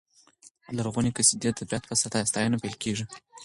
لرغونې 0.77 1.11
قصیدې 1.17 1.49
د 1.51 1.55
طبیعت 1.59 1.83
په 1.87 1.95
ستاینه 2.31 2.57
پیل 2.63 2.75
کېږي. 2.83 3.05